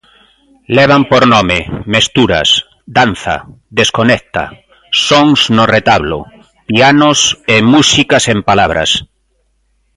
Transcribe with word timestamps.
Levan 0.77 1.03
por 1.11 1.23
nome: 1.35 1.59
Mesturas, 1.93 2.49
Danza, 2.97 3.35
Desconecta, 3.79 4.43
Sons 5.05 5.39
no 5.55 5.63
Retablo, 5.75 6.19
Pianos 6.69 7.19
e 7.53 7.57
Música 7.73 8.15
sen 8.25 8.39
Palabras. 8.49 8.91